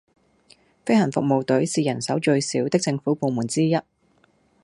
[0.83, 3.77] 飛行服務隊是人手最少的政府部門之一